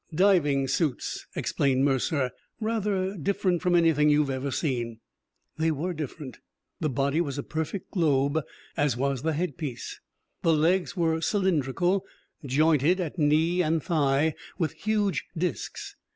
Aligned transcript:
"Diving 0.15 0.67
suits," 0.67 1.27
explained 1.35 1.85
Mercer. 1.85 2.31
"Rather 2.59 3.15
different 3.15 3.61
from 3.61 3.75
anything 3.75 4.09
you've 4.09 4.31
ever 4.31 4.49
seen." 4.49 4.99
They 5.59 5.69
were 5.69 5.93
different. 5.93 6.39
The 6.79 6.89
body 6.89 7.21
was 7.21 7.37
a 7.37 7.43
perfect 7.43 7.91
globe, 7.91 8.39
as 8.75 8.97
was 8.97 9.21
the 9.21 9.33
head 9.33 9.59
piece. 9.59 9.99
The 10.41 10.53
legs 10.53 10.97
were 10.97 11.21
cylindrical, 11.21 12.03
jointed 12.43 12.99
at 12.99 13.19
knee 13.19 13.61
and 13.61 13.83
thigh 13.83 14.33
with 14.57 14.71
huge 14.71 15.27
discs. 15.37 15.95